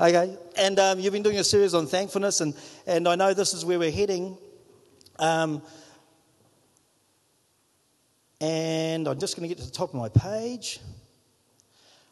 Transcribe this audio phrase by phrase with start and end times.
[0.00, 2.54] Okay, and um, you've been doing a series on thankfulness, and,
[2.86, 4.38] and I know this is where we're heading.
[5.18, 5.60] Um,
[8.40, 10.78] and I'm just going to get to the top of my page.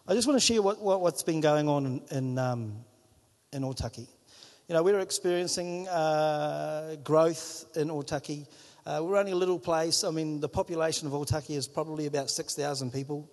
[0.08, 2.84] I just want to share what, what, has been going on in, in, um,
[3.52, 4.08] in Otaki.
[4.66, 8.48] You know, we're experiencing uh, growth in Otaki.
[8.84, 10.02] Uh, we're only a little place.
[10.02, 13.30] I mean, the population of Otaki is probably about 6,000 people.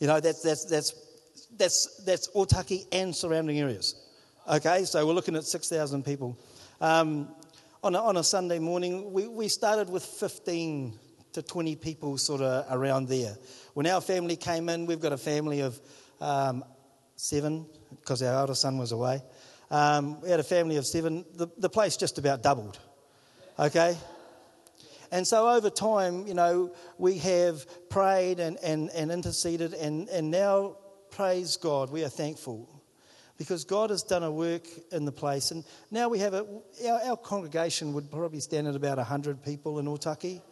[0.00, 0.92] You know, that's, that's, that's,
[1.56, 3.94] that's, that's Otaki and surrounding areas.
[4.48, 6.38] Okay, so we're looking at 6,000 people.
[6.80, 7.28] Um,
[7.82, 10.98] on, a, on a Sunday morning, we, we started with 15
[11.32, 13.36] to 20 people sort of around there.
[13.74, 15.80] When our family came in, we've got a family of
[16.20, 16.64] um,
[17.16, 19.22] seven because our older son was away.
[19.70, 21.24] Um, we had a family of seven.
[21.34, 22.78] The, the place just about doubled.
[23.58, 23.96] Okay?
[25.10, 30.30] And so over time, you know, we have prayed and, and, and interceded, and, and
[30.30, 30.76] now,
[31.16, 32.68] praise God, we are thankful
[33.38, 35.50] because God has done a work in the place.
[35.50, 36.46] And now we have a,
[36.86, 40.42] our, our congregation would probably stand at about 100 people in Otaki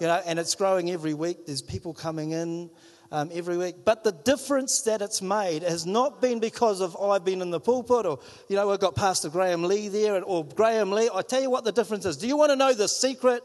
[0.00, 1.46] you know, and it's growing every week.
[1.46, 2.70] There's people coming in
[3.12, 3.84] um, every week.
[3.84, 7.60] But the difference that it's made has not been because of I've been in the
[7.60, 11.10] pulpit or, you know, we've got Pastor Graham Lee there or Graham Lee.
[11.14, 12.16] I tell you what the difference is.
[12.16, 13.44] Do you want to know the secret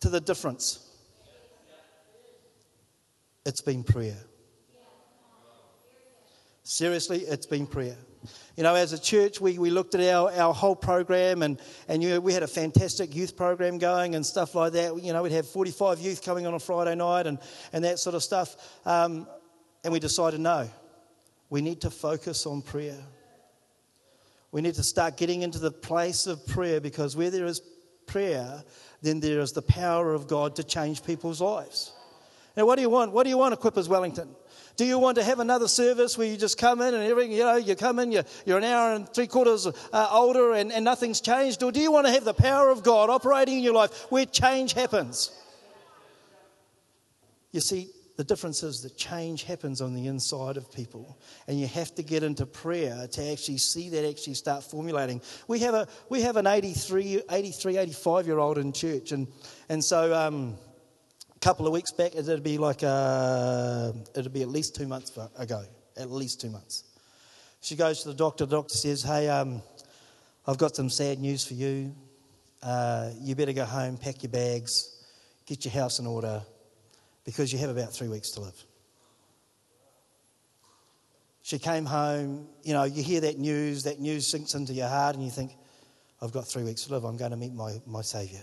[0.00, 0.86] to the difference?
[3.46, 4.18] It's been prayer.
[6.70, 7.96] Seriously, it's been prayer.
[8.56, 12.00] You know, as a church, we, we looked at our, our whole program and, and
[12.00, 15.02] you know, we had a fantastic youth program going and stuff like that.
[15.02, 17.40] You know, we'd have 45 youth coming on a Friday night and,
[17.72, 18.54] and that sort of stuff.
[18.86, 19.26] Um,
[19.82, 20.70] and we decided no,
[21.48, 23.02] we need to focus on prayer.
[24.52, 27.62] We need to start getting into the place of prayer because where there is
[28.06, 28.62] prayer,
[29.02, 31.92] then there is the power of God to change people's lives.
[32.56, 33.10] Now, what do you want?
[33.10, 34.36] What do you want, Equippers Wellington?
[34.80, 37.40] Do you want to have another service where you just come in and everything, you
[37.40, 40.86] know, you come in, you're, you're an hour and three quarters uh, older and, and
[40.86, 41.62] nothing's changed?
[41.62, 44.24] Or do you want to have the power of God operating in your life where
[44.24, 45.32] change happens?
[47.52, 51.66] You see, the difference is that change happens on the inside of people, and you
[51.66, 55.20] have to get into prayer to actually see that actually start formulating.
[55.46, 59.28] We have, a, we have an 83, 83 85 year old in church, and,
[59.68, 60.56] and so um,
[61.40, 65.64] couple of weeks back, it'd be like uh, it'd be at least two months ago,
[65.96, 66.84] at least two months.
[67.62, 68.46] She goes to the doctor.
[68.46, 69.62] The doctor says, "Hey, um,
[70.46, 71.94] I've got some sad news for you.
[72.62, 75.02] Uh, you better go home, pack your bags,
[75.46, 76.42] get your house in order,
[77.24, 78.64] because you have about three weeks to live."
[81.42, 82.48] She came home.
[82.62, 83.84] You know, you hear that news.
[83.84, 85.52] That news sinks into your heart, and you think,
[86.20, 87.04] "I've got three weeks to live.
[87.04, 88.42] I'm going to meet my my Saviour."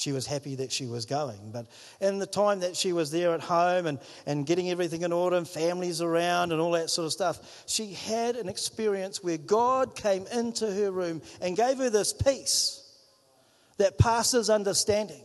[0.00, 1.50] She was happy that she was going.
[1.52, 1.66] But
[2.00, 5.36] in the time that she was there at home and, and getting everything in order
[5.36, 9.94] and families around and all that sort of stuff, she had an experience where God
[9.94, 12.82] came into her room and gave her this peace
[13.76, 15.22] that passes understanding.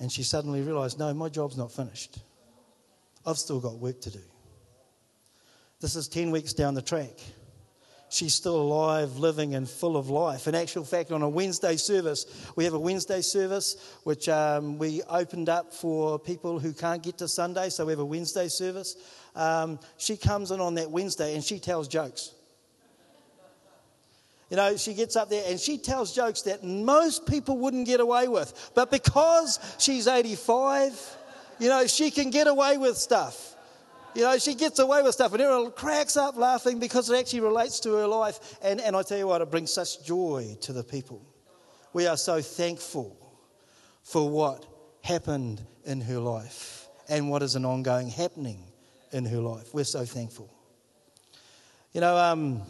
[0.00, 2.18] And she suddenly realized, no, my job's not finished.
[3.26, 4.22] I've still got work to do.
[5.80, 7.20] This is 10 weeks down the track
[8.08, 10.46] she's still alive, living, and full of life.
[10.46, 15.02] In actual fact, on a Wednesday service, we have a Wednesday service which um, we
[15.02, 18.96] opened up for people who can't get to Sunday, so we have a Wednesday service.
[19.34, 22.34] Um, she comes in on that Wednesday and she tells jokes.
[24.50, 28.00] You know, she gets up there and she tells jokes that most people wouldn't get
[28.00, 28.70] away with.
[28.74, 31.16] But because she's 85,
[31.58, 33.47] you know, she can get away with stuff.
[34.18, 37.38] You know, she gets away with stuff and everyone cracks up laughing because it actually
[37.38, 38.58] relates to her life.
[38.60, 41.24] And, and I tell you what, it brings such joy to the people.
[41.92, 43.16] We are so thankful
[44.02, 44.66] for what
[45.04, 48.64] happened in her life and what is an ongoing happening
[49.12, 49.72] in her life.
[49.72, 50.52] We're so thankful.
[51.92, 52.62] You know, um,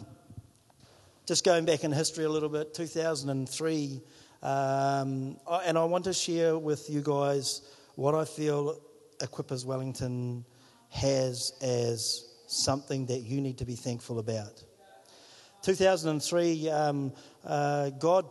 [1.25, 4.01] just going back in history a little bit, 2003,
[4.43, 5.35] um,
[5.65, 7.63] and I want to share with you guys
[7.95, 8.79] what I feel
[9.19, 10.45] Equippers Wellington
[10.89, 14.63] has as something that you need to be thankful about.
[15.61, 17.13] 2003, um,
[17.45, 18.25] uh, God,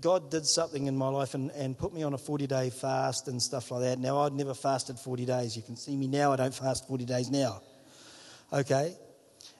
[0.00, 3.28] God did something in my life and, and put me on a 40 day fast
[3.28, 3.98] and stuff like that.
[3.98, 5.56] Now, I'd never fasted 40 days.
[5.56, 7.62] You can see me now, I don't fast 40 days now.
[8.52, 8.94] Okay?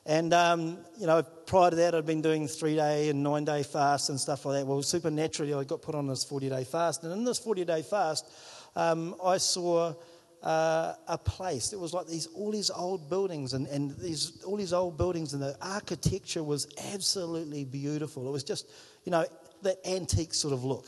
[0.06, 3.62] And, um, you know, prior to that, I'd been doing three day and nine day
[3.62, 4.66] fasts and stuff like that.
[4.66, 7.04] Well, supernaturally, I got put on this 40 day fast.
[7.04, 8.30] And in this 40 day fast,
[8.76, 9.94] um, I saw
[10.42, 11.72] uh, a place.
[11.72, 15.32] It was like these all these old buildings and, and these all these old buildings
[15.32, 18.28] and the architecture was absolutely beautiful.
[18.28, 18.68] It was just,
[19.04, 19.24] you know,
[19.62, 20.86] that antique sort of look.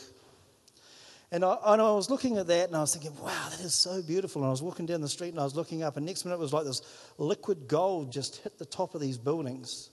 [1.32, 3.74] And I, and I was looking at that and I was thinking, wow, that is
[3.74, 4.42] so beautiful.
[4.42, 6.36] And I was walking down the street and I was looking up, and next minute
[6.36, 6.82] it was like this
[7.18, 9.90] liquid gold just hit the top of these buildings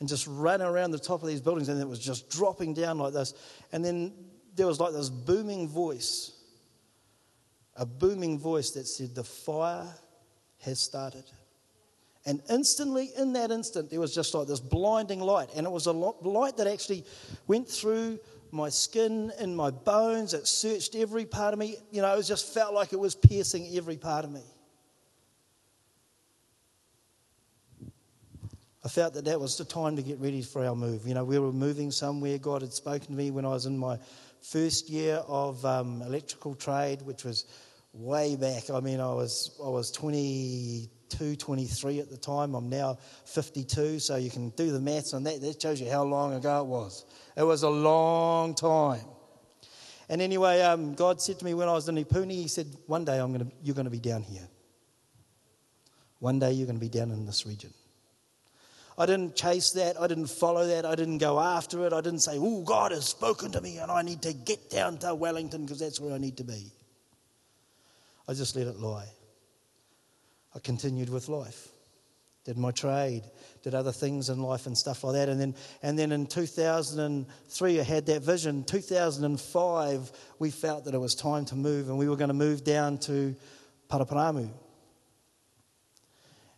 [0.00, 2.98] and just ran around the top of these buildings, and it was just dropping down
[2.98, 3.32] like this.
[3.72, 4.12] And then
[4.54, 6.32] there was like this booming voice,
[7.76, 9.86] a booming voice that said, The fire
[10.60, 11.24] has started.
[12.24, 15.48] And instantly, in that instant, there was just like this blinding light.
[15.54, 17.04] And it was a light that actually
[17.46, 18.18] went through
[18.50, 20.34] my skin and my bones.
[20.34, 21.76] It searched every part of me.
[21.92, 24.42] You know, it just felt like it was piercing every part of me.
[28.84, 31.06] I felt that that was the time to get ready for our move.
[31.06, 32.38] You know, we were moving somewhere.
[32.38, 33.98] God had spoken to me when I was in my
[34.42, 37.46] first year of um, electrical trade, which was
[37.96, 38.70] way back.
[38.70, 42.54] I mean, I was I was 22, 23 at the time.
[42.54, 45.40] I'm now 52, so you can do the maths on that.
[45.40, 47.04] That shows you how long ago it was.
[47.36, 49.04] It was a long time.
[50.08, 53.04] And anyway, um, God said to me when I was in Ipuni, He said, "One
[53.04, 54.48] day I'm to, you're going to be down here.
[56.18, 57.72] One day you're going to be down in this region."
[58.98, 60.00] I didn't chase that.
[60.00, 60.86] I didn't follow that.
[60.86, 61.92] I didn't go after it.
[61.92, 64.96] I didn't say, Oh, God has spoken to me and I need to get down
[64.98, 66.72] to Wellington because that's where I need to be.
[68.28, 69.08] I just let it lie.
[70.54, 71.68] I continued with life,
[72.44, 73.22] did my trade,
[73.62, 75.28] did other things in life and stuff like that.
[75.28, 78.64] And then, and then in 2003, I had that vision.
[78.64, 82.64] 2005, we felt that it was time to move, and we were going to move
[82.64, 83.36] down to
[83.90, 84.50] Paraparaumu.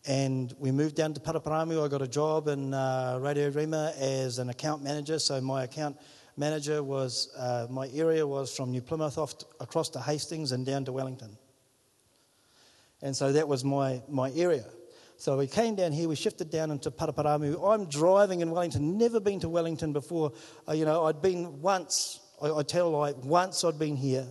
[0.06, 1.84] And we moved down to Paraparaumu.
[1.84, 5.18] I got a job in uh, Radio Rhema as an account manager.
[5.18, 5.98] So my account
[6.36, 10.84] manager was, uh, my area was from New Plymouth off across to Hastings and down
[10.84, 11.36] to Wellington.
[13.02, 14.64] And so that was my, my area.
[15.16, 17.72] So we came down here, we shifted down into Paraparaumu.
[17.72, 20.32] I'm driving in Wellington, never been to Wellington before.
[20.68, 24.26] Uh, you know, I'd been once, I, I tell like once I'd been here.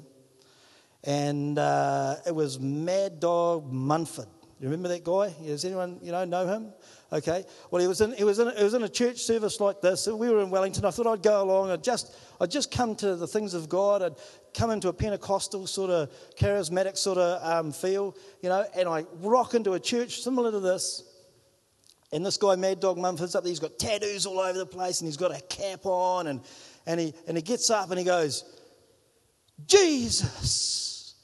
[1.04, 4.28] And uh, it was Mad Dog Mumford.
[4.60, 5.36] You remember that guy?
[5.46, 6.74] Does anyone, you know, know him?
[7.12, 7.46] Okay.
[7.72, 10.08] Well, he was in, he was in, he was in a church service like this.
[10.08, 10.84] We were in Wellington.
[10.84, 11.72] I thought I'd go along.
[11.72, 14.02] I'd just, I'd just come to the things of God.
[14.02, 14.16] I'd
[14.54, 19.06] come into a Pentecostal sort of charismatic sort of um, feel, you know, and I
[19.22, 21.04] rock into a church similar to this.
[22.12, 23.52] And this guy, Mad Dog Mumford's up there.
[23.52, 26.28] He's got tattoos all over the place and he's got a cap on.
[26.28, 26.42] And,
[26.86, 28.44] and, he, and he gets up and he goes,
[29.66, 31.16] Jesus,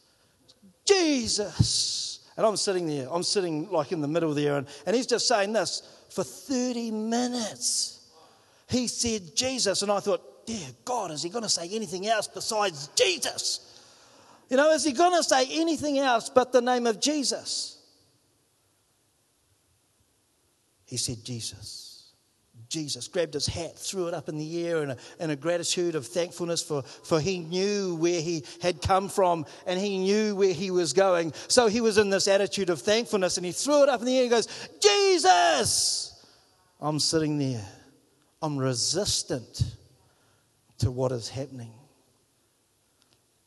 [0.85, 2.12] Jesus.
[2.35, 5.27] And I'm sitting there, I'm sitting like in the middle there, and, and he's just
[5.27, 8.09] saying this for 30 minutes.
[8.69, 12.27] He said Jesus, and I thought, dear God, is he going to say anything else
[12.27, 13.69] besides Jesus?
[14.49, 17.77] You know, is he going to say anything else but the name of Jesus?
[20.85, 21.82] He said, Jesus.
[22.73, 25.93] Jesus, grabbed his hat, threw it up in the air in a, in a gratitude
[25.93, 30.55] of thankfulness for, for he knew where he had come from and he knew where
[30.55, 31.33] he was going.
[31.47, 34.17] So he was in this attitude of thankfulness and he threw it up in the
[34.17, 34.47] air and goes,
[34.81, 36.25] Jesus!
[36.81, 37.63] I'm sitting there.
[38.41, 39.63] I'm resistant
[40.79, 41.73] to what is happening.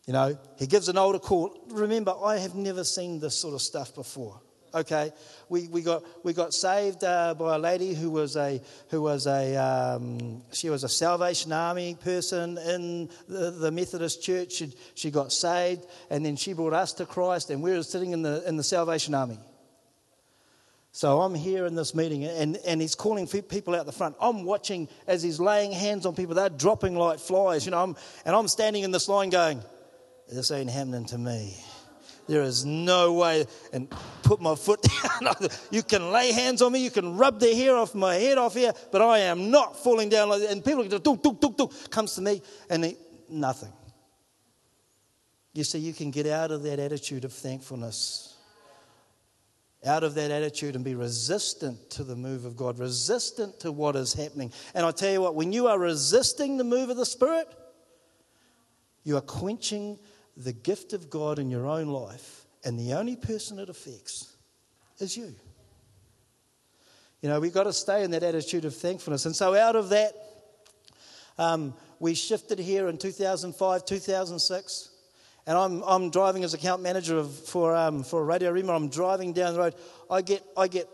[0.06, 1.52] You know, he gives an altar call.
[1.70, 4.40] Remember, I have never seen this sort of stuff before.
[4.74, 5.10] Okay,
[5.48, 9.26] we, we got we got saved uh, by a lady who was a who was
[9.26, 14.52] a um, she was a Salvation Army person in the, the Methodist Church.
[14.52, 18.12] She, she got saved, and then she brought us to Christ, and we were sitting
[18.12, 19.38] in the in the Salvation Army.
[20.96, 24.16] So I'm here in this meeting, and, and he's calling people out the front.
[24.18, 26.34] I'm watching as he's laying hands on people.
[26.34, 27.82] They're dropping like flies, you know.
[27.82, 29.60] I'm, and I'm standing in this line going,
[30.32, 31.54] "This ain't happening to me."
[32.26, 33.46] There is no way.
[33.72, 33.92] And
[34.22, 34.82] put my foot
[35.20, 35.34] down.
[35.70, 36.82] you can lay hands on me.
[36.82, 40.08] You can rub the hair off my head off here, but I am not falling
[40.08, 40.42] down like.
[40.48, 42.96] And people duk, duk, duk, duk, comes to me and
[43.28, 43.72] nothing.
[45.52, 48.36] You see, you can get out of that attitude of thankfulness
[49.86, 53.94] out of that attitude and be resistant to the move of God, resistant to what
[53.94, 54.52] is happening.
[54.74, 57.48] And I tell you what, when you are resisting the move of the Spirit,
[59.04, 59.98] you are quenching
[60.36, 64.34] the gift of God in your own life, and the only person it affects
[64.98, 65.34] is you.
[67.22, 69.24] You know, we've got to stay in that attitude of thankfulness.
[69.26, 70.12] And so, out of that,
[71.38, 74.90] um, we shifted here in 2005, 2006.
[75.48, 78.74] And I'm, I'm driving as account manager of, for, um, for Radio Rhema.
[78.74, 79.74] I'm driving down the road.
[80.10, 80.88] I get, I get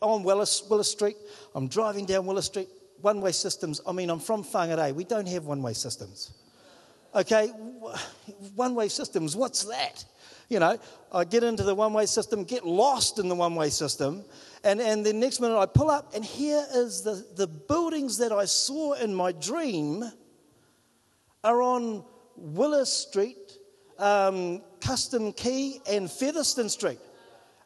[0.00, 1.16] on Willis, Willis Street.
[1.54, 2.68] I'm driving down Willis Street.
[3.00, 3.80] One way systems.
[3.86, 4.94] I mean, I'm from Whangarei.
[4.94, 6.32] We don't have one way systems.
[7.18, 7.48] Okay,
[8.54, 10.04] one way systems, what's that?
[10.48, 10.78] You know,
[11.10, 14.24] I get into the one way system, get lost in the one way system,
[14.62, 18.30] and, and the next minute I pull up, and here is the, the buildings that
[18.30, 20.04] I saw in my dream
[21.42, 22.04] are on
[22.36, 23.58] Willis Street,
[23.98, 27.00] um, Custom Quay, and Featherston Street.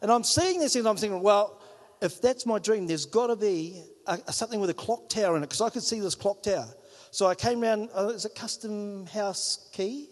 [0.00, 1.60] And I'm seeing this and I'm thinking, well,
[2.00, 5.36] if that's my dream, there's got to be a, a, something with a clock tower
[5.36, 6.68] in it because I could see this clock tower.
[7.12, 10.06] So I came around, uh, is it Customhouse Quay,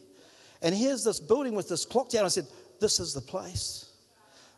[0.60, 2.26] And here's this building with this clock tower.
[2.26, 2.46] I said,
[2.78, 3.86] this is the place.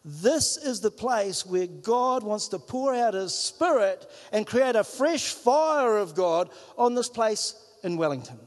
[0.05, 4.83] This is the place where God wants to pour out His Spirit and create a
[4.83, 8.41] fresh fire of God on this place in Wellington.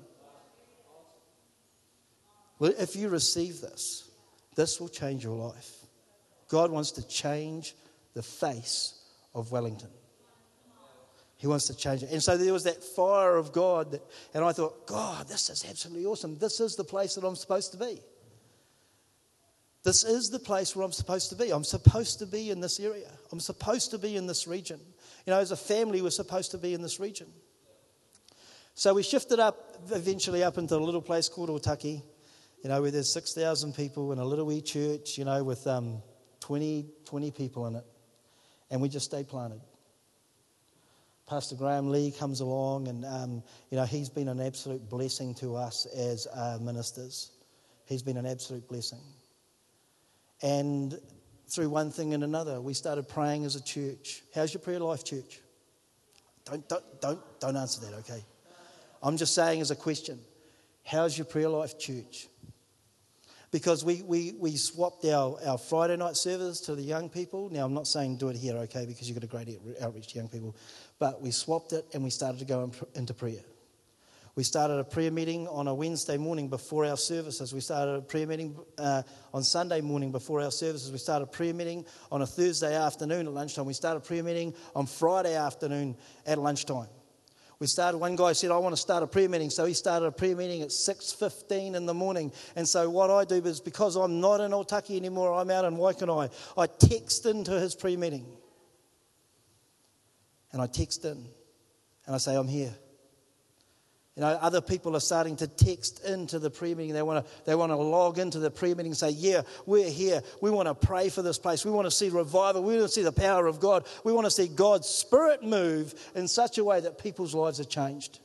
[2.60, 4.10] Well, if you receive this,
[4.58, 5.72] this will change your life.
[6.50, 7.76] God wants to change
[8.14, 9.00] the face
[9.34, 9.90] of Wellington.
[11.46, 12.10] He wants to change it.
[12.10, 14.02] And so there was that fire of God, that,
[14.34, 16.40] and I thought, God, this is absolutely awesome.
[16.40, 18.00] This is the place that I'm supposed to be.
[19.84, 21.52] This is the place where I'm supposed to be.
[21.52, 23.12] I'm supposed to be in this area.
[23.32, 24.80] I'm supposed to be in this region.
[25.28, 27.28] You know, as a family, we're supposed to be in this region.
[28.74, 32.02] So we shifted up eventually up into a little place called Otaki,
[32.64, 36.02] you know, where there's 6,000 people in a little wee church, you know, with um,
[36.40, 37.86] 20, 20 people in it.
[38.72, 39.62] And we just stay planted.
[41.28, 45.56] Pastor Graham Lee comes along, and um, you know he's been an absolute blessing to
[45.56, 47.32] us as uh, ministers.
[47.86, 49.02] He's been an absolute blessing.
[50.42, 51.00] And
[51.48, 54.22] through one thing and another, we started praying as a church.
[54.34, 55.40] How's your prayer life, church?
[56.46, 58.24] Don't, don't, don't, don't answer that, okay?
[59.02, 60.20] I'm just saying as a question.
[60.84, 62.28] How's your prayer life, church?
[63.52, 67.50] Because we, we, we swapped our, our Friday night service to the young people.
[67.50, 70.18] Now, I'm not saying do it here, okay, because you've got a great outreach to
[70.18, 70.56] young people.
[71.00, 73.44] But we swapped it and we started to go into prayer.
[74.36, 77.54] We started a prayer meeting on a Wednesday morning before our services.
[77.54, 80.92] We started a prayer meeting uh, on Sunday morning before our services.
[80.92, 83.66] We started a prayer meeting on a Thursday afternoon at lunchtime.
[83.66, 86.90] We started a prayer meeting on Friday afternoon at lunchtime.
[87.60, 89.50] We started, one guy said, I want to start a prayer meeting.
[89.50, 92.34] So he started a prayer meeting at 6.15 in the morning.
[92.58, 95.78] And so what I do is because I'm not in Otaki anymore, I'm out in
[95.78, 98.26] Waikanae, I text into his prayer meeting.
[100.56, 101.28] And I text in
[102.06, 102.74] and I say, I'm here.
[104.16, 106.94] You know, other people are starting to text into the prayer meeting.
[106.94, 109.90] They want to, they want to log into the prayer meeting and say, Yeah, we're
[109.90, 110.22] here.
[110.42, 111.66] We want to pray for this place.
[111.66, 112.64] We want to see revival.
[112.64, 113.86] We want to see the power of God.
[114.06, 117.66] We want to see God's Spirit move in such a way that people's lives are
[117.66, 118.20] changed.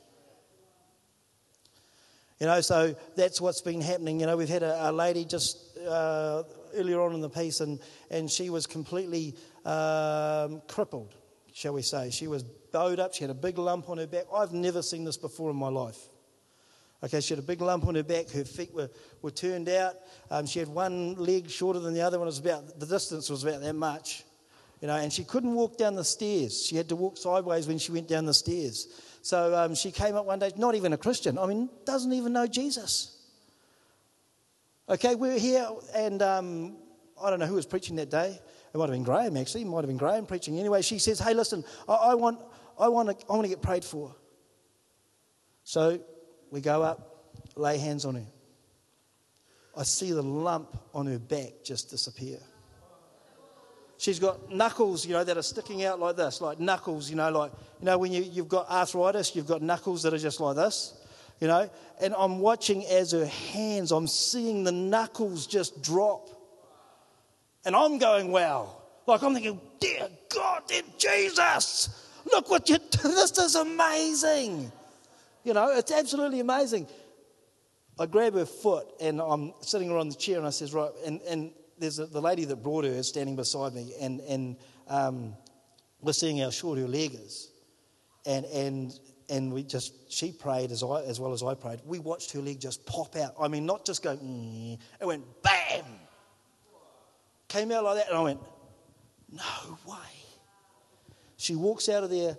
[2.39, 4.21] You know, so that's what's been happening.
[4.21, 7.81] You know, we've had a, a lady just uh, earlier on in the piece, and,
[8.09, 9.35] and she was completely
[9.65, 11.13] um, crippled,
[11.61, 12.09] shall we say.
[12.09, 13.13] She was bowed up.
[13.13, 14.25] She had a big lump on her back.
[14.33, 15.99] I've never seen this before in my life.
[17.03, 18.31] Okay, she had a big lump on her back.
[18.31, 18.89] Her feet were,
[19.21, 19.93] were turned out.
[20.31, 22.27] Um, she had one leg shorter than the other one.
[22.27, 24.23] It was about, the distance was about that much.
[24.81, 26.65] You know, and she couldn't walk down the stairs.
[26.65, 28.87] She had to walk sideways when she went down the stairs.
[29.21, 31.37] So um, she came up one day, not even a Christian.
[31.37, 33.19] I mean, doesn't even know Jesus.
[34.89, 36.77] Okay, we are here, and um,
[37.21, 38.39] I don't know who was preaching that day.
[38.73, 39.63] It might have been Graham, actually.
[39.63, 40.57] It might have been Graham preaching.
[40.59, 42.39] Anyway, she says, Hey, listen, I, I want,
[42.79, 44.15] I want to, I want to get prayed for.
[45.63, 45.99] So
[46.51, 48.25] we go up, lay hands on her.
[49.75, 52.39] I see the lump on her back just disappear.
[53.97, 57.29] She's got knuckles, you know, that are sticking out like this, like knuckles, you know,
[57.29, 60.55] like, you know, when you, you've got arthritis, you've got knuckles that are just like
[60.55, 60.99] this,
[61.39, 61.69] you know.
[62.01, 66.29] And I'm watching as her hands, I'm seeing the knuckles just drop.
[67.65, 68.77] And I'm going, wow.
[69.07, 72.01] Like I'm thinking, dear God, dear Jesus,
[72.31, 73.07] Look what you do.
[73.09, 74.71] This is amazing.
[75.43, 76.87] You know, it's absolutely amazing.
[77.99, 80.89] I grab her foot and I'm sitting her on the chair and I says, right,
[81.05, 84.55] and, and there's a, the lady that brought her is standing beside me and, and
[84.87, 85.35] um,
[85.99, 87.49] we're seeing how short her leg is.
[88.25, 88.99] And, and,
[89.29, 91.81] and we just, she prayed as, I, as well as I prayed.
[91.85, 93.33] We watched her leg just pop out.
[93.39, 95.83] I mean, not just go, mm, it went bam.
[97.51, 98.39] Came out like that and I went,
[99.29, 99.97] no way.
[101.35, 102.37] She walks out of there,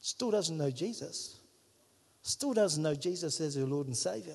[0.00, 1.38] still doesn't know Jesus,
[2.20, 4.34] still doesn't know Jesus as her Lord and Savior.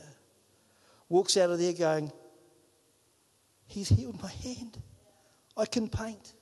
[1.10, 2.14] Walks out of there going,
[3.66, 4.78] He's healed my hand.
[5.58, 6.34] I can paint.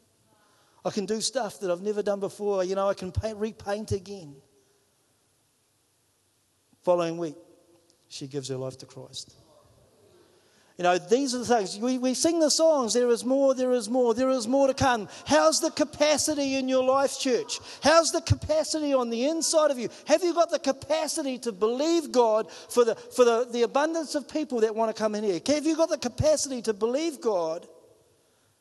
[0.85, 2.63] I can do stuff that I've never done before.
[2.63, 4.35] You know, I can paint, repaint again.
[6.83, 7.37] Following week,
[8.07, 9.33] she gives her life to Christ.
[10.79, 11.77] You know, these are the things.
[11.77, 14.74] We, we sing the songs, there is more, there is more, there is more to
[14.74, 15.09] come.
[15.25, 17.59] How's the capacity in your life, church?
[17.83, 19.89] How's the capacity on the inside of you?
[20.05, 24.29] Have you got the capacity to believe God for the, for the, the abundance of
[24.29, 25.41] people that want to come in here?
[25.48, 27.67] Have you got the capacity to believe God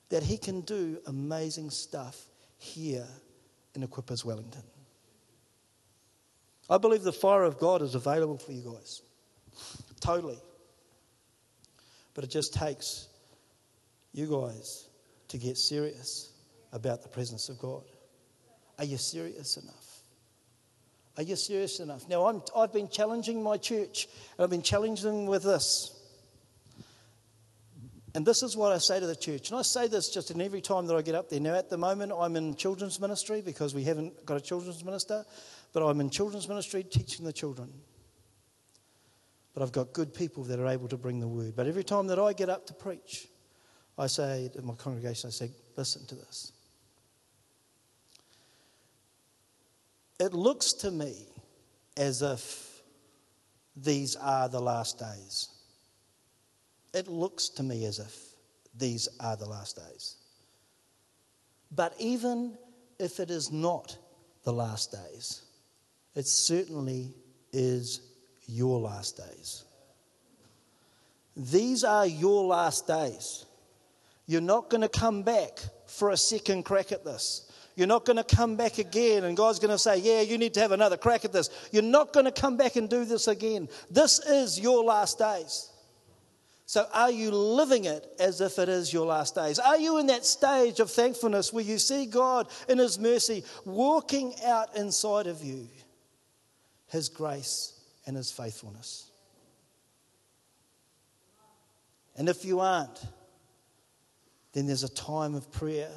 [0.09, 2.21] that He can do amazing stuff
[2.57, 3.07] here
[3.77, 4.65] in Equippers Wellington?
[6.69, 9.03] I believe the fire of God is available for you guys.
[10.01, 10.41] totally.
[12.19, 13.07] But it just takes
[14.13, 14.89] you guys
[15.29, 16.33] to get serious
[16.73, 17.85] about the presence of God.
[18.77, 20.01] Are you serious enough?
[21.17, 22.09] Are you serious enough?
[22.09, 25.97] Now, I'm, I've been challenging my church, and I've been challenging them with this.
[28.17, 29.51] And this is what I say to the church.
[29.51, 31.39] And I say this just in every time that I get up there.
[31.39, 35.25] Now, at the moment, I'm in children's ministry because we haven't got a children's minister,
[35.73, 37.73] but I'm in children's ministry teaching the children.
[39.59, 41.57] But I've got good people that are able to bring the word.
[41.57, 43.27] But every time that I get up to preach,
[43.99, 46.53] I say to my congregation, I say, listen to this.
[50.21, 51.27] It looks to me
[51.97, 52.83] as if
[53.75, 55.49] these are the last days.
[56.95, 58.17] It looks to me as if
[58.77, 60.19] these are the last days.
[61.73, 62.57] But even
[63.00, 63.99] if it is not
[64.45, 65.43] the last days,
[66.15, 67.12] it certainly
[67.53, 68.08] is
[68.49, 69.64] your last days.
[71.37, 73.45] These are your last days.
[74.26, 77.50] You're not going to come back for a second crack at this.
[77.76, 80.52] You're not going to come back again and God's going to say, Yeah, you need
[80.55, 81.49] to have another crack at this.
[81.71, 83.69] You're not going to come back and do this again.
[83.88, 85.71] This is your last days.
[86.67, 89.59] So, are you living it as if it is your last days?
[89.59, 94.35] Are you in that stage of thankfulness where you see God in His mercy walking
[94.45, 95.69] out inside of you,
[96.88, 97.78] His grace
[98.09, 99.11] and His faithfulness?
[102.17, 103.00] And if you aren't,
[104.53, 105.91] then there's a time of prayer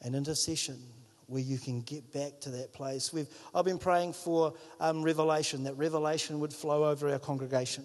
[0.00, 0.78] and intercession
[1.26, 3.12] where you can get back to that place.
[3.12, 7.84] We've, I've been praying for um, revelation, that revelation would flow over our congregation,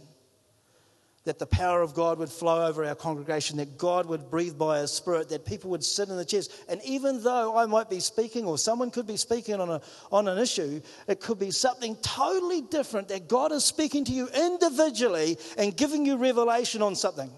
[1.26, 4.80] that the power of God would flow over our congregation, that God would breathe by
[4.80, 6.50] His Spirit, that people would sit in the chairs.
[6.70, 10.28] And even though I might be speaking, or someone could be speaking on, a, on
[10.28, 15.38] an issue, it could be something totally different that God is speaking to you individually
[15.58, 17.30] and giving you revelation on something.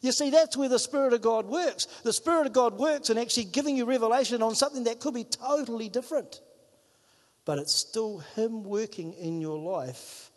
[0.00, 1.86] You see, that's where the Spirit of God works.
[2.02, 5.24] The Spirit of God works in actually giving you revelation on something that could be
[5.24, 6.40] totally different.
[7.44, 10.30] But it's still Him working in your life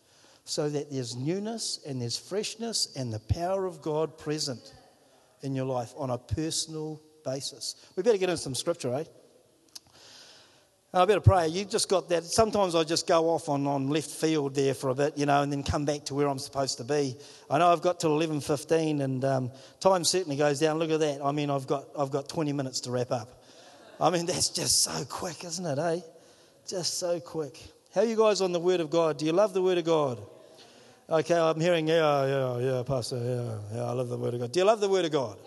[0.50, 4.74] so that there's newness and there's freshness and the power of God present
[5.44, 7.76] in your life on a personal basis.
[7.96, 9.04] We better get into some scripture, eh?
[10.92, 11.50] I better pray.
[11.50, 12.24] You just got that.
[12.24, 15.44] Sometimes I just go off on, on left field there for a bit, you know,
[15.44, 17.16] and then come back to where I'm supposed to be.
[17.48, 20.80] I know I've got till 11.15 and um, time certainly goes down.
[20.80, 21.24] Look at that.
[21.24, 23.44] I mean, I've got, I've got 20 minutes to wrap up.
[24.02, 26.00] I mean, that's just so quick, isn't it, eh?
[26.68, 27.62] Just so quick.
[27.94, 29.20] How are you guys on the Word of God?
[29.20, 30.20] Do you love the Word of God?
[31.12, 34.52] Okay, I'm hearing, yeah, yeah, yeah, Pastor, yeah, yeah, I love the Word of God.
[34.52, 35.40] Do you love the Word of God?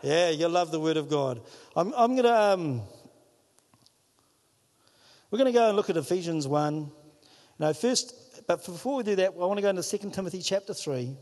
[0.00, 1.42] Yeah, you love the Word of God.
[1.76, 2.34] I'm, I'm going to...
[2.34, 2.80] Um,
[5.30, 6.90] we're going to go and look at Ephesians 1.
[7.58, 10.72] Now, first, but before we do that, I want to go into 2 Timothy chapter
[10.72, 11.14] 3.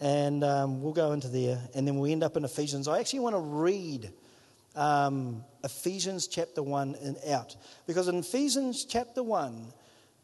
[0.00, 2.86] And um, we'll go into there, and then we'll end up in Ephesians.
[2.86, 4.12] I actually want to read
[4.76, 7.56] um, Ephesians chapter 1 and out.
[7.86, 9.72] Because in Ephesians chapter 1,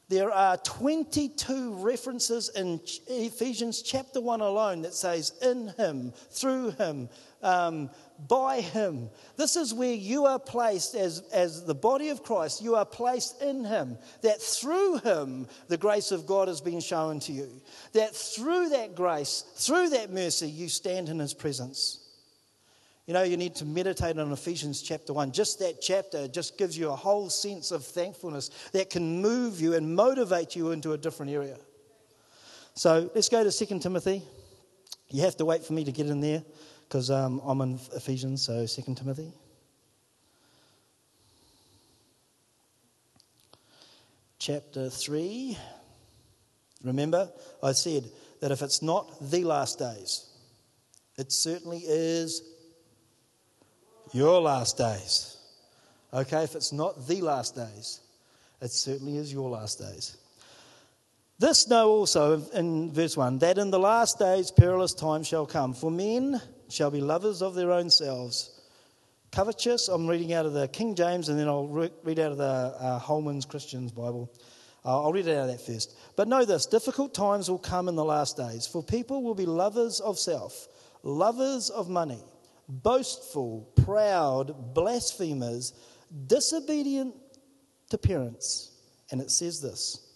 [0.09, 7.09] there are 22 references in Ephesians chapter 1 alone that says, in him, through him,
[7.43, 7.91] um,
[8.27, 9.11] by Him.
[9.37, 12.63] This is where you are placed as, as the body of Christ.
[12.63, 13.99] You are placed in Him.
[14.23, 17.49] That through Him, the grace of God has been shown to you.
[17.93, 22.01] That through that grace, through that mercy, you stand in His presence.
[23.09, 25.33] You know, you need to meditate on Ephesians chapter 1.
[25.33, 29.73] Just that chapter just gives you a whole sense of thankfulness that can move you
[29.73, 31.57] and motivate you into a different area.
[32.75, 34.23] So let's go to 2 Timothy.
[35.09, 36.43] You have to wait for me to get in there
[36.87, 39.33] because um, I'm in Ephesians, so 2 Timothy.
[44.39, 45.57] Chapter 3.
[46.85, 47.31] Remember,
[47.63, 48.05] I said
[48.43, 50.27] that if it's not the last days,
[51.17, 52.43] it certainly is
[54.13, 55.37] your last days.
[56.13, 58.01] Okay, if it's not the last days,
[58.61, 60.17] it certainly is your last days.
[61.39, 65.73] This know also in verse 1 that in the last days perilous times shall come,
[65.73, 68.61] for men shall be lovers of their own selves.
[69.31, 72.39] Covetous, I'm reading out of the King James and then I'll re- read out of
[72.39, 74.33] the uh, Holman's Christian's Bible.
[74.85, 75.97] Uh, I'll read it out of that first.
[76.17, 79.47] But know this difficult times will come in the last days, for people will be
[79.47, 80.67] lovers of self,
[81.03, 82.23] lovers of money,
[82.69, 85.73] boastful, proud, blasphemers,
[86.27, 87.15] disobedient
[87.91, 88.73] to parents.
[89.11, 90.07] And it says this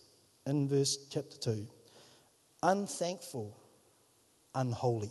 [0.47, 1.67] in verse chapter 2
[2.65, 3.57] unthankful,
[4.55, 5.11] unholy.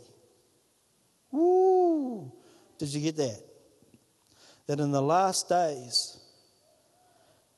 [1.32, 2.32] Woo!
[2.78, 3.44] Did you get that?
[4.68, 6.22] That in the last days,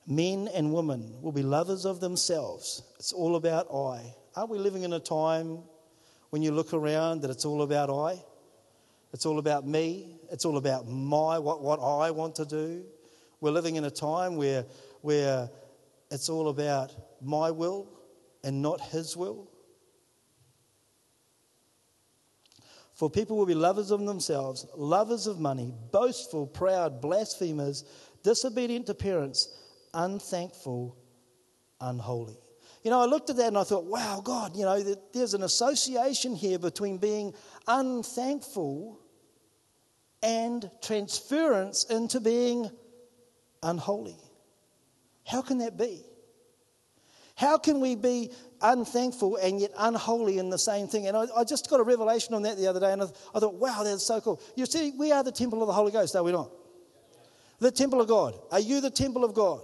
[0.06, 2.84] Men and women will be lovers of themselves.
[3.00, 4.14] It's all about I.
[4.36, 5.60] Aren't we living in a time
[6.30, 8.22] when you look around that it's all about I?
[9.14, 10.18] It's all about me.
[10.32, 12.84] It's all about my what, what I want to do.
[13.40, 14.66] We're living in a time where,
[15.02, 15.50] where
[16.10, 17.88] it's all about my will
[18.44, 19.50] and not his will.
[22.96, 27.84] For people will be lovers of themselves, lovers of money, boastful, proud, blasphemers,
[28.24, 29.50] disobedient to parents,
[29.94, 30.98] unthankful,
[31.82, 32.38] unholy.
[32.84, 34.82] You know, I looked at that and I thought, wow, God, you know,
[35.14, 37.34] there's an association here between being
[37.68, 39.03] unthankful
[40.24, 42.72] and transference into being
[43.62, 44.18] unholy.
[45.28, 46.02] How can that be?
[47.36, 48.32] How can we be
[48.62, 51.08] unthankful and yet unholy in the same thing?
[51.08, 53.40] And I, I just got a revelation on that the other day, and I, I,
[53.40, 54.42] thought, wow, that's so cool.
[54.56, 56.52] You see, we are the temple of the Holy Ghost, are we not?
[57.60, 58.40] The temple of God.
[58.52, 59.62] Are you the temple of God?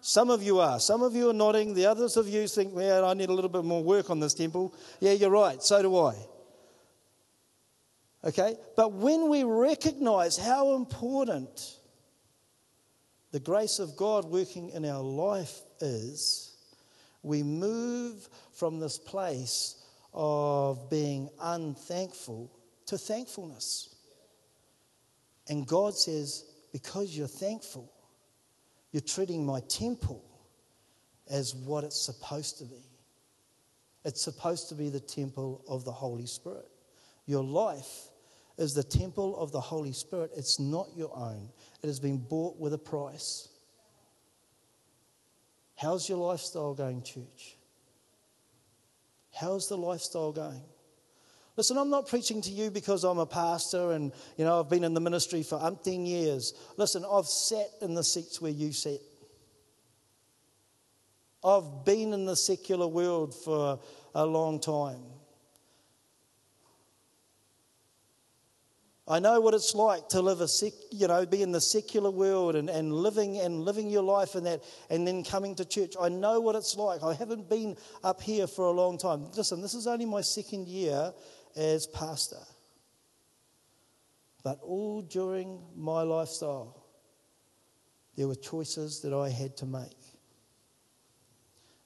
[0.00, 0.80] Some of you are.
[0.80, 1.74] Some of you are nodding.
[1.74, 4.34] The others of you think, man, I need a little bit more work on this
[4.34, 4.74] temple.
[4.98, 5.62] Yeah, you're right.
[5.62, 6.16] So do I.
[8.24, 8.56] Okay?
[8.76, 11.78] But when we recognize how important
[13.32, 16.54] the grace of God working in our life is,
[17.22, 19.82] we move from this place
[20.12, 22.50] of being unthankful
[22.86, 23.94] to thankfulness.
[25.48, 27.90] And God says, because you're thankful,
[28.92, 30.22] you're treating my temple
[31.30, 32.84] as what it's supposed to be.
[34.04, 36.68] It's supposed to be the temple of the Holy Spirit.
[37.26, 38.08] Your life
[38.58, 40.30] is the temple of the Holy Spirit.
[40.36, 41.48] It's not your own,
[41.82, 43.48] it has been bought with a price.
[45.76, 47.56] How's your lifestyle going, church?
[49.34, 50.62] How's the lifestyle going?
[51.56, 54.84] Listen, I'm not preaching to you because I'm a pastor and, you know, I've been
[54.84, 56.54] in the ministry for umpteen years.
[56.76, 59.02] Listen, I've sat in the seats where you sit.
[61.44, 63.80] I've been in the secular world for
[64.14, 65.02] a long time.
[69.08, 72.10] I know what it's like to live a sec, you know, be in the secular
[72.10, 75.94] world and, and living and living your life in that and then coming to church.
[76.00, 77.02] I know what it's like.
[77.02, 79.26] I haven't been up here for a long time.
[79.32, 81.12] Listen, this is only my second year
[81.56, 82.38] as pastor.
[84.44, 86.86] But all during my lifestyle,
[88.16, 89.98] there were choices that I had to make.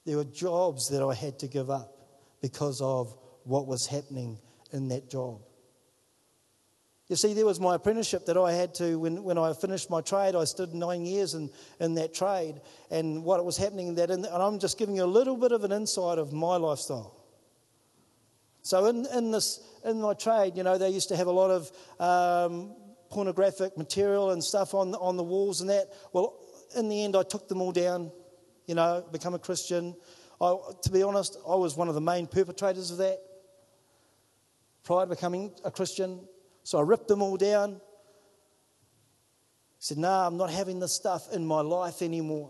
[0.05, 1.93] There were jobs that I had to give up
[2.41, 4.37] because of what was happening
[4.71, 5.41] in that job.
[7.09, 10.01] You see, there was my apprenticeship that I had to, when, when I finished my
[10.01, 12.59] trade, I stood nine years in, in that trade
[12.91, 14.11] and what was happening in that.
[14.11, 17.15] And I'm just giving you a little bit of an insight of my lifestyle.
[18.61, 21.49] So, in, in, this, in my trade, you know, they used to have a lot
[21.49, 22.75] of um,
[23.09, 25.93] pornographic material and stuff on, on the walls and that.
[26.11, 26.37] Well,
[26.75, 28.11] in the end, I took them all down,
[28.65, 29.95] you know, become a Christian.
[30.41, 33.19] I, to be honest, I was one of the main perpetrators of that
[34.83, 36.19] prior to becoming a Christian.
[36.67, 37.75] So I ripped them all down.
[37.75, 37.79] I
[39.79, 42.49] said, nah, I'm not having this stuff in my life anymore.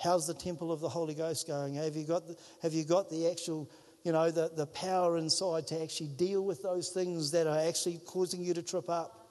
[0.00, 1.74] How's the temple of the Holy Ghost going?
[1.74, 3.68] Have you got the, have you got the actual,
[4.04, 7.98] you know, the, the power inside to actually deal with those things that are actually
[8.06, 9.26] causing you to trip up?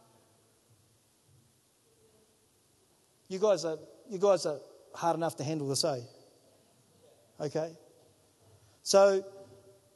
[3.29, 3.77] You guys are,
[4.09, 4.59] you guys are
[4.93, 6.01] hard enough to handle this, eh?
[7.39, 7.71] Okay?
[8.83, 9.23] So,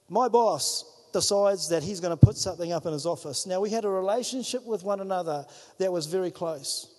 [0.08, 3.46] my boss decides that he's going to put something up in his office.
[3.46, 5.46] Now, we had a relationship with one another
[5.78, 6.94] that was very close.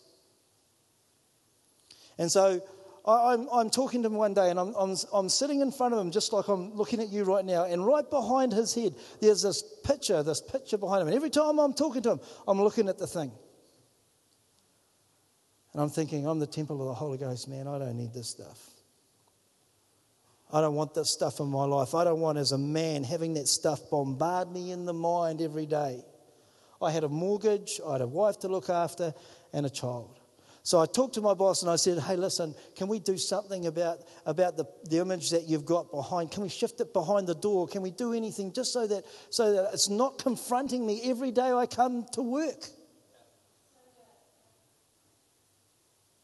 [2.19, 2.63] And so
[3.07, 5.73] I, am I'm, I'm talking to him one day and I'm, I'm, I'm sitting in
[5.73, 7.65] front of him just like I'm looking at you right now.
[7.65, 11.09] And right behind his head, there's this picture, this picture behind him.
[11.09, 13.33] And every time I'm talking to him, I'm looking at the thing.
[15.73, 17.69] And I'm thinking, I'm the temple of the Holy Ghost, man.
[17.69, 18.70] I don't need this stuff.
[20.53, 21.95] I don't want this stuff in my life.
[21.95, 25.67] I don't want, as a man, having that stuff bombard me in the mind every
[25.67, 26.05] day.
[26.83, 29.15] I had a mortgage, I had a wife to look after,
[29.53, 30.19] and a child.
[30.63, 33.67] So I talked to my boss and I said, hey, listen, can we do something
[33.67, 36.31] about, about the, the image that you've got behind?
[36.31, 37.67] Can we shift it behind the door?
[37.67, 41.51] Can we do anything just so that, so that it's not confronting me every day
[41.51, 42.67] I come to work?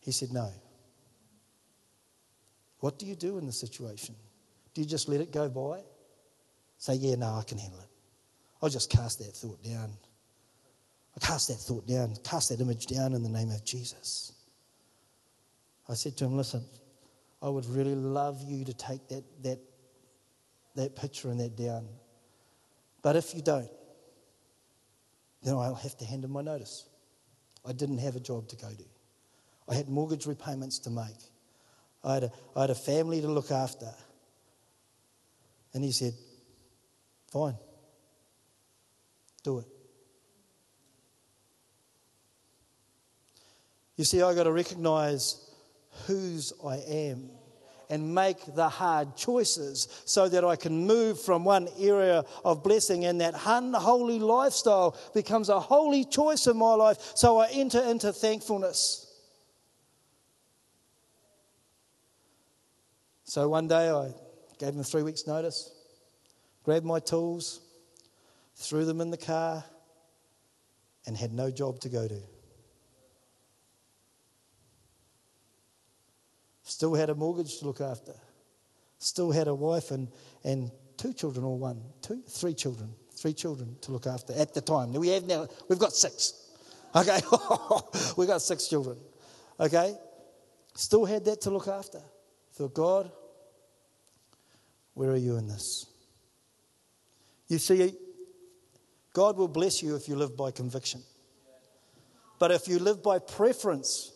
[0.00, 0.52] He said, no.
[2.80, 4.14] What do you do in the situation?
[4.74, 5.82] Do you just let it go by?
[6.78, 7.88] Say, yeah, no, I can handle it.
[8.62, 9.90] I'll just cast that thought down.
[11.16, 14.32] I cast that thought down, cast that image down in the name of Jesus.
[15.88, 16.64] I said to him, listen,
[17.40, 19.58] I would really love you to take that, that,
[20.74, 21.86] that picture and that down.
[23.02, 23.70] But if you don't,
[25.42, 26.86] then I'll have to hand in my notice.
[27.64, 28.84] I didn't have a job to go to.
[29.68, 31.16] I had mortgage repayments to make.
[32.06, 33.92] I had a, I had a family to look after.
[35.74, 36.14] And he said,
[37.32, 37.56] Fine,
[39.42, 39.66] do it.
[43.96, 45.50] You see, I've got to recognize
[46.06, 47.30] whose I am
[47.90, 53.04] and make the hard choices so that I can move from one area of blessing
[53.04, 58.12] and that unholy lifestyle becomes a holy choice in my life so I enter into
[58.12, 59.05] thankfulness.
[63.26, 64.12] So one day I
[64.58, 65.72] gave him three weeks' notice,
[66.62, 67.60] grabbed my tools,
[68.54, 69.64] threw them in the car,
[71.06, 72.20] and had no job to go to.
[76.62, 78.14] Still had a mortgage to look after.
[79.00, 80.08] Still had a wife and,
[80.44, 84.60] and two children, or one, two, three children, three children to look after at the
[84.60, 84.92] time.
[84.92, 86.32] We have now, we've got six.
[86.94, 87.20] Okay,
[88.16, 88.98] we've got six children.
[89.58, 89.96] Okay,
[90.76, 92.00] still had that to look after.
[92.56, 93.12] Thought, God,
[94.94, 95.84] where are you in this?
[97.48, 97.94] You see,
[99.12, 101.02] God will bless you if you live by conviction.
[102.38, 104.10] But if you live by preference,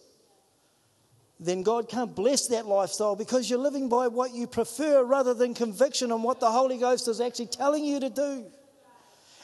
[1.39, 5.53] then God can't bless that lifestyle because you're living by what you prefer rather than
[5.53, 8.47] conviction on what the Holy Ghost is actually telling you to do.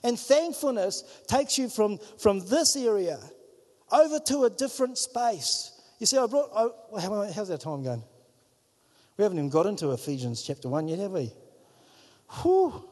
[0.03, 3.19] And thankfulness takes you from, from this area
[3.93, 5.73] over to a different space.
[5.99, 8.03] You see, I brought, oh, I, how's our time going?
[9.17, 11.33] We haven't even got into Ephesians chapter 1 yet, have we?
[12.43, 12.85] Whew.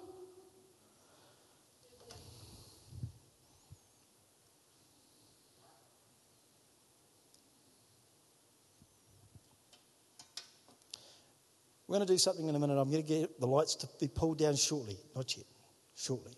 [11.86, 12.78] We're going to do something in a minute.
[12.78, 14.96] I'm going to get the lights to be pulled down shortly.
[15.14, 15.46] Not yet,
[15.94, 16.32] shortly.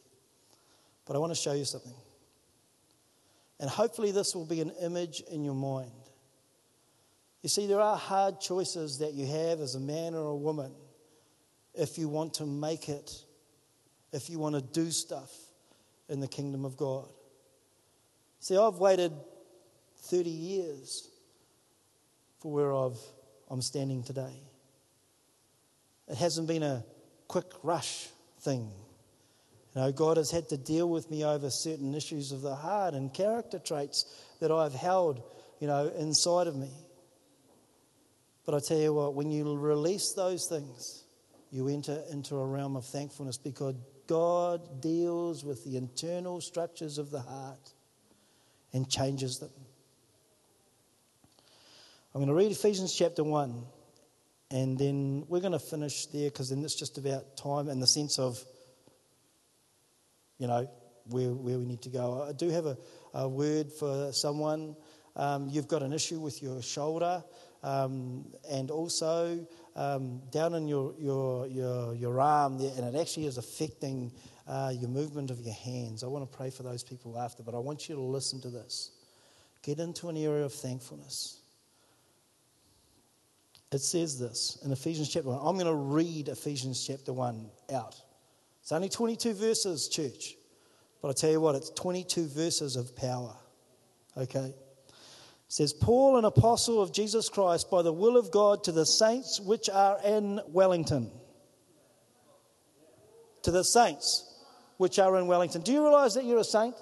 [1.07, 1.95] But I want to show you something.
[3.61, 6.06] And hopefully, this will be an image in your mind.
[7.47, 10.73] You see, there are hard choices that you have as a man or a woman
[11.75, 13.23] if you want to make it,
[14.13, 15.33] if you want to do stuff
[16.09, 17.07] in the kingdom of God.
[18.41, 19.13] See, I've waited
[20.07, 21.09] 30 years
[22.41, 22.99] for where I've,
[23.49, 24.43] I'm standing today.
[26.09, 26.85] It hasn't been a
[27.29, 28.09] quick rush
[28.41, 28.73] thing.
[29.73, 32.95] You know, God has had to deal with me over certain issues of the heart
[32.95, 34.05] and character traits
[34.41, 35.23] that I've held,
[35.61, 36.73] you know, inside of me.
[38.47, 41.05] But I tell you what, when you release those things,
[41.51, 43.75] you enter into a realm of thankfulness because
[44.07, 47.73] God deals with the internal structures of the heart
[48.73, 49.51] and changes them.
[52.15, 53.65] I'm going to read Ephesians chapter 1.
[54.53, 57.87] And then we're going to finish there because then it's just about time in the
[57.87, 58.43] sense of,
[60.39, 60.71] you know,
[61.11, 62.25] where, where we need to go.
[62.29, 62.79] I do have a,
[63.13, 64.77] a word for someone.
[65.17, 67.25] Um, you've got an issue with your shoulder,
[67.67, 73.27] um, and also um, down in your, your, your, your arm, there, and it actually
[73.27, 74.13] is affecting
[74.47, 76.03] uh, your movement of your hands.
[76.03, 78.49] I want to pray for those people after, but I want you to listen to
[78.49, 78.93] this.
[79.63, 81.41] Get into an area of thankfulness
[83.73, 85.39] it says this in Ephesians chapter 1.
[85.43, 88.01] I'm going to read Ephesians chapter 1 out.
[88.63, 90.37] It's only 22 verses, church.
[91.03, 93.35] But I tell you what, it's 22 verses of power.
[94.17, 94.55] Okay?
[95.49, 99.41] Says, Paul, an apostle of Jesus Christ, by the will of God, to the saints
[99.41, 101.11] which are in Wellington.
[103.45, 104.43] To the saints
[104.77, 105.63] which are in Wellington.
[105.63, 106.75] Do you realize that you're a saint?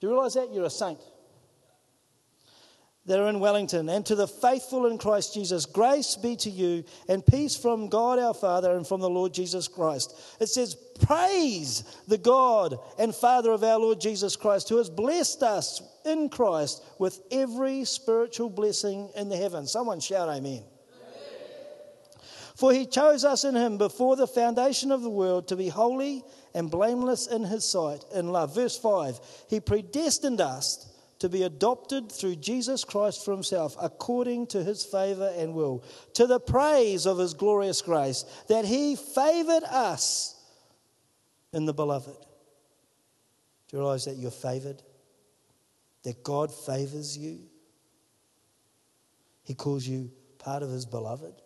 [0.00, 0.52] Do you realize that?
[0.52, 0.98] You're a saint
[3.06, 6.84] that are in Wellington, and to the faithful in Christ Jesus, grace be to you
[7.08, 10.14] and peace from God our Father and from the Lord Jesus Christ.
[10.40, 15.42] It says, Praise the God and Father of our Lord Jesus Christ, who has blessed
[15.42, 19.72] us in Christ with every spiritual blessing in the heavens.
[19.72, 20.62] Someone shout, Amen.
[22.54, 26.22] For he chose us in him before the foundation of the world to be holy
[26.54, 28.54] and blameless in his sight in love.
[28.54, 30.91] Verse 5 He predestined us
[31.22, 36.26] to be adopted through Jesus Christ for himself, according to his favor and will, to
[36.26, 40.34] the praise of his glorious grace, that he favored us
[41.52, 42.16] in the beloved.
[43.68, 44.82] Do you realize that you're favored?
[46.02, 47.38] That God favors you?
[49.44, 51.40] He calls you part of his beloved.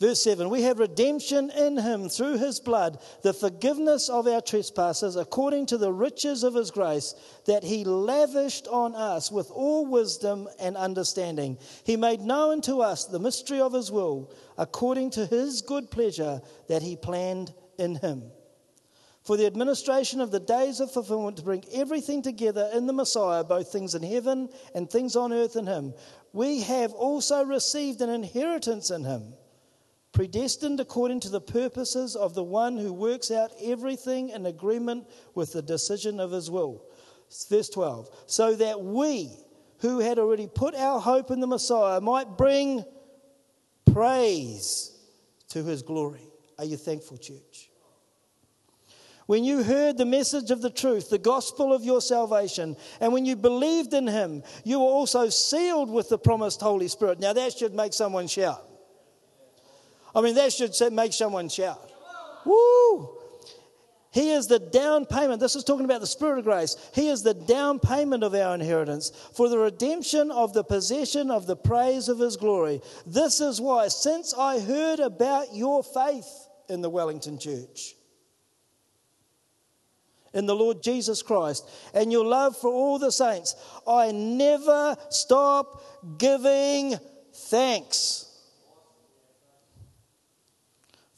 [0.00, 5.16] Verse 7 We have redemption in him through his blood, the forgiveness of our trespasses,
[5.16, 7.14] according to the riches of his grace,
[7.46, 11.58] that he lavished on us with all wisdom and understanding.
[11.84, 16.42] He made known to us the mystery of his will, according to his good pleasure
[16.68, 18.30] that he planned in him
[19.24, 23.42] for the administration of the days of fulfillment to bring everything together in the Messiah,
[23.42, 25.94] both things in heaven and things on earth in Him.
[26.34, 29.32] We have also received an inheritance in Him,
[30.14, 35.52] predestined according to the purposes of the one who works out everything in agreement with
[35.52, 36.84] the decision of His will.
[37.50, 38.08] Verse 12.
[38.26, 39.30] So that we,
[39.80, 42.84] who had already put our hope in the Messiah, might bring
[43.92, 44.96] praise
[45.48, 46.22] to His glory.
[46.58, 47.68] Are you thankful, church?
[49.26, 53.24] When you heard the message of the truth, the gospel of your salvation, and when
[53.24, 57.20] you believed in him, you were also sealed with the promised Holy Spirit.
[57.20, 58.62] Now that should make someone shout.
[60.14, 61.90] I mean, that should make someone shout.
[62.44, 63.18] Woo!
[64.14, 65.40] He is the down payment.
[65.40, 66.76] This is talking about the Spirit of grace.
[66.94, 71.48] He is the down payment of our inheritance for the redemption of the possession of
[71.48, 72.80] the praise of His glory.
[73.04, 76.28] This is why, since I heard about your faith
[76.68, 77.96] in the Wellington Church,
[80.32, 86.18] in the Lord Jesus Christ and your love for all the saints, I never stop
[86.18, 86.94] giving
[87.32, 88.33] thanks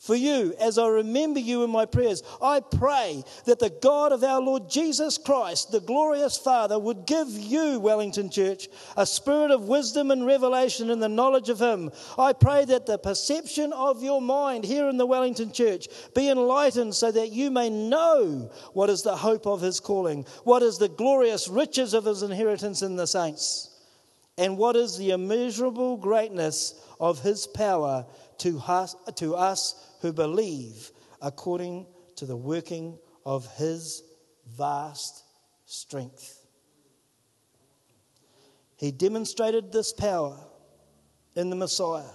[0.06, 2.22] for you as I remember you in my prayers.
[2.40, 7.28] I pray that the God of our Lord Jesus Christ, the glorious Father, would give
[7.28, 11.90] you, Wellington Church, a spirit of wisdom and revelation in the knowledge of Him.
[12.16, 16.94] I pray that the perception of your mind here in the Wellington Church be enlightened
[16.94, 20.88] so that you may know what is the hope of His calling, what is the
[20.88, 23.70] glorious riches of His inheritance in the saints,
[24.38, 28.06] and what is the immeasurable greatness of His power
[28.38, 34.04] to us, to us who believe according to the working of his
[34.56, 35.24] vast
[35.64, 36.46] strength.
[38.76, 40.38] He demonstrated this power
[41.34, 42.12] in the Messiah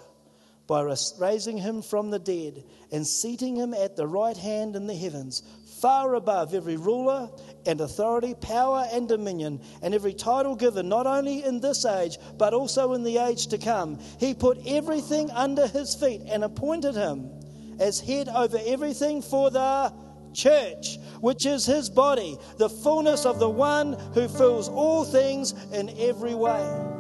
[0.68, 0.84] by
[1.20, 5.44] raising him from the dead and seating him at the right hand in the heavens,
[5.82, 7.30] far above every ruler
[7.66, 12.54] and authority, power and dominion, and every title given, not only in this age, but
[12.54, 14.00] also in the age to come.
[14.18, 17.30] He put everything under his feet and appointed him
[17.80, 19.94] as head over everything for the
[20.34, 25.90] church, which is his body, the fullness of the one who fills all things in
[25.98, 26.92] every way.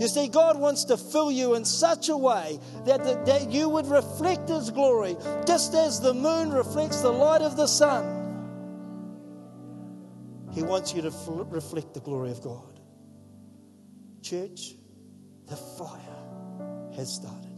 [0.00, 3.68] You see, God wants to fill you in such a way that, the, that you
[3.68, 5.14] would reflect His glory,
[5.46, 8.16] just as the moon reflects the light of the sun.
[10.52, 12.80] He wants you to fl- reflect the glory of God.
[14.22, 14.72] Church,
[15.46, 15.98] the fire
[16.96, 17.49] has started.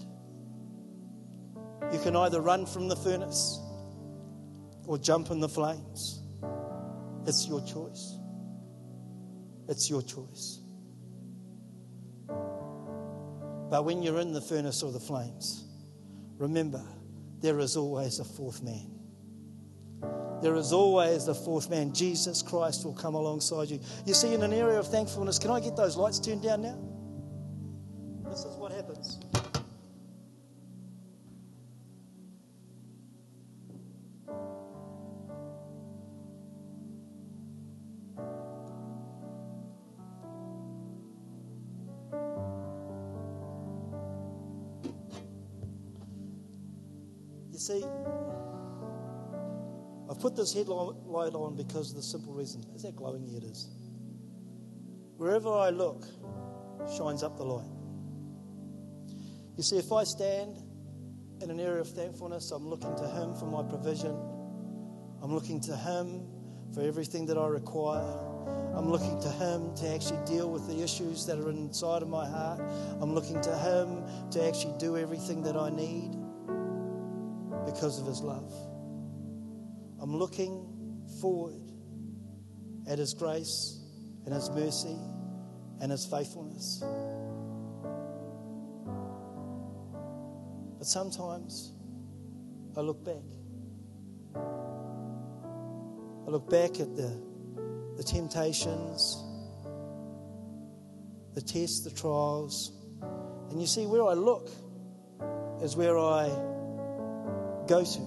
[1.91, 3.61] You can either run from the furnace
[4.87, 6.23] or jump in the flames.
[7.27, 8.17] It's your choice.
[9.69, 10.61] It's your choice.
[13.71, 15.65] But when you're in the furnace or the flames,
[16.37, 16.83] remember
[17.41, 18.91] there is always a fourth man.
[20.43, 21.95] There is always the fourth man.
[21.95, 23.81] Jesus Christ will come alongside you.
[24.05, 26.79] You see, in an area of thankfulness, can I get those lights turned down now?
[28.29, 29.21] This is what happens.
[47.63, 47.85] See,
[50.11, 52.65] I've put this headlight on because of the simple reason.
[52.75, 53.25] Is that glowing?
[53.27, 53.71] Yeah, it is.
[55.17, 56.05] Wherever I look,
[56.97, 57.71] shines up the light.
[59.57, 60.57] You see, if I stand
[61.41, 64.17] in an area of thankfulness, I'm looking to Him for my provision.
[65.23, 66.27] I'm looking to Him
[66.75, 68.19] for everything that I require.
[68.75, 72.29] I'm looking to Him to actually deal with the issues that are inside of my
[72.29, 72.61] heart.
[73.01, 76.22] I'm looking to Him to actually do everything that I need
[77.83, 78.55] because of his love.
[80.01, 81.73] I'm looking forward
[82.89, 83.81] at his grace
[84.25, 84.97] and his mercy
[85.81, 86.81] and his faithfulness.
[90.79, 91.73] But sometimes
[92.77, 93.17] I look back.
[94.37, 97.21] I look back at the,
[97.97, 99.25] the temptations,
[101.35, 102.71] the tests, the trials,
[103.51, 104.51] and you see where I look
[105.61, 106.31] is where I
[107.67, 108.01] go to.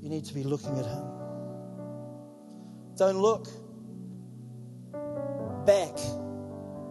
[0.00, 1.04] You need to be looking at Him.
[2.96, 3.48] Don't look
[5.66, 5.96] back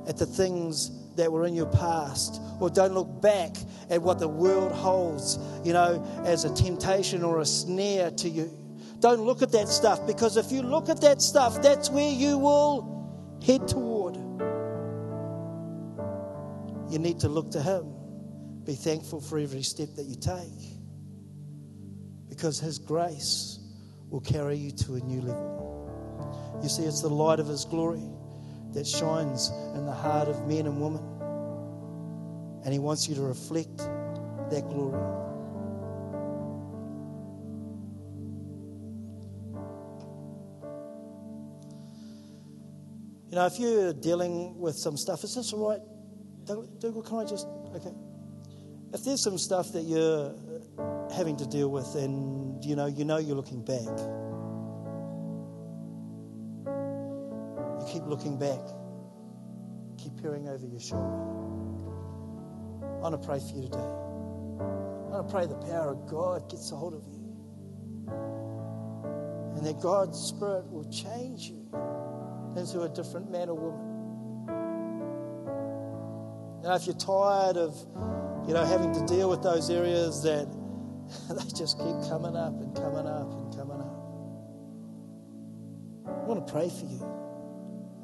[0.07, 3.55] at the things that were in your past, or don't look back
[3.89, 8.51] at what the world holds, you know, as a temptation or a snare to you.
[8.99, 12.37] Don't look at that stuff because if you look at that stuff, that's where you
[12.37, 13.92] will head toward
[16.93, 17.91] you need to look to Him
[18.65, 20.73] Be thankful for every step that you take
[22.29, 23.59] because His grace
[24.09, 26.59] will carry you to a new level.
[26.61, 28.03] You see, it's the light of His glory
[28.73, 31.03] that shines in the heart of men and women,
[32.63, 34.99] and He wants you to reflect that glory.
[43.29, 45.81] You know, if you're dealing with some stuff, is this all right?
[46.45, 47.93] Dougal, can I just, okay.
[48.93, 50.35] If there's some stuff that you're
[51.15, 53.97] having to deal with and, you know, you know you're looking back,
[57.79, 58.59] you keep looking back,
[59.97, 61.33] keep peering over your shoulder.
[62.83, 63.79] I want to pray for you today.
[63.79, 67.19] I want to pray the power of God gets a hold of you.
[69.57, 71.67] And that God's Spirit will change you
[72.57, 73.92] into a different man or woman.
[76.63, 77.75] You know, if you're tired of,
[78.47, 80.47] you know, having to deal with those areas that
[81.29, 83.99] they just keep coming up and coming up and coming up.
[86.07, 87.03] I want to pray for you.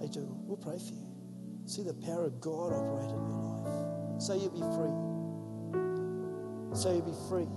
[0.02, 0.28] Hey, do.
[0.44, 1.08] We'll pray for you.
[1.68, 4.22] See the power of God operate in your life.
[4.22, 4.92] So you'll be free.
[6.76, 7.48] So you'll be free.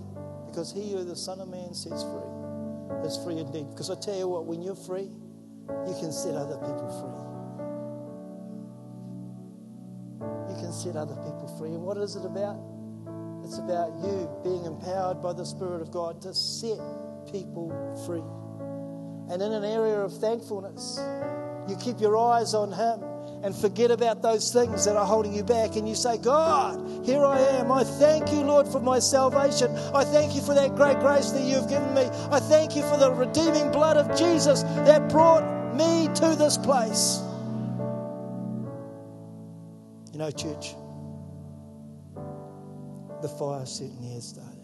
[0.46, 3.70] Because he who the Son of Man sets free is free indeed.
[3.70, 5.11] Because I tell you what, when you're free,
[5.66, 7.32] you can set other people free.
[10.83, 11.70] Set other people free.
[11.70, 12.59] And what is it about?
[13.45, 16.78] It's about you being empowered by the Spirit of God to set
[17.30, 17.70] people
[18.07, 18.22] free.
[19.33, 20.99] And in an area of thankfulness,
[21.68, 23.03] you keep your eyes on Him
[23.45, 25.76] and forget about those things that are holding you back.
[25.76, 27.70] And you say, God, here I am.
[27.70, 29.74] I thank you, Lord, for my salvation.
[29.95, 32.09] I thank you for that great grace that you've given me.
[32.30, 37.22] I thank you for the redeeming blood of Jesus that brought me to this place.
[40.12, 40.74] You know, church,
[43.22, 44.62] the fire certainly has started.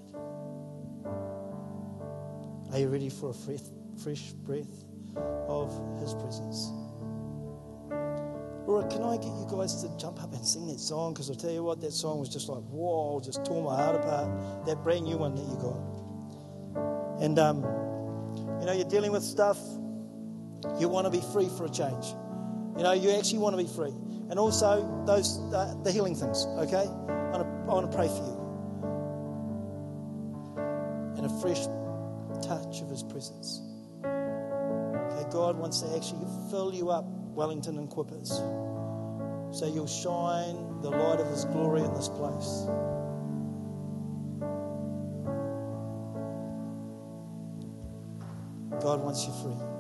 [2.71, 3.63] Are you ready for a fresh,
[4.03, 4.85] fresh breath
[5.49, 6.71] of His presence?
[8.67, 11.15] Or can I get you guys to jump up and sing that song?
[11.15, 13.97] Because I'll tell you what, that song was just like, whoa, just tore my heart
[13.97, 14.67] apart.
[14.67, 17.23] That brand new one that you got.
[17.23, 17.63] And, um,
[18.61, 19.59] you know, you're dealing with stuff
[20.79, 22.05] you want to be free for a change.
[22.77, 23.95] You know, you actually want to be free.
[24.31, 26.87] And also those uh, the healing things, okay?
[26.87, 28.37] I want, to, pray for you.
[31.17, 31.67] And a fresh
[32.43, 33.63] touch of his presence.
[34.05, 37.05] Okay, God wants to actually fill you up,
[37.35, 38.29] Wellington Equippers.
[39.55, 42.67] So you'll shine the light of his glory in this place.
[48.81, 49.78] God wants you free.